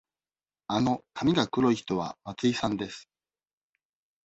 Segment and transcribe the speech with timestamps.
[0.65, 3.07] あの髪が黒い人は松井さんです。